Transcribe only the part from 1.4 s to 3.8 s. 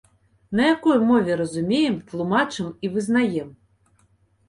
разумеем, тлумачым і вызнаем?